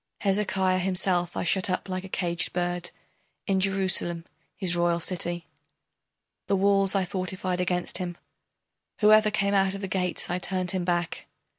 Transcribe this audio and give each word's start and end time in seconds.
Hezekiah 0.21 0.79
himself 0.79 1.37
I 1.37 1.43
shut 1.43 1.69
up 1.69 1.87
like 1.87 2.03
a 2.03 2.09
caged 2.09 2.53
bird 2.53 2.89
In 3.45 3.59
Jerusalem, 3.59 4.25
his 4.57 4.75
royal 4.75 4.99
city, 4.99 5.45
The 6.47 6.55
walls 6.55 6.95
I 6.95 7.05
fortified 7.05 7.61
against 7.61 7.99
him, 7.99 8.17
Whoever 9.01 9.29
came 9.29 9.53
out 9.53 9.75
of 9.75 9.81
the 9.81 9.87
gates 9.87 10.27
I 10.27 10.39
turned 10.39 10.71
him 10.71 10.85
back. 10.85 11.27